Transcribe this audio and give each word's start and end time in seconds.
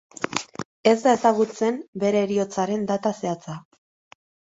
Ez 0.91 0.95
da 1.01 1.11
ezagutzen 1.17 1.77
bere 2.03 2.23
heriotzaren 2.27 2.87
data 2.93 3.13
zehatza. 3.21 3.59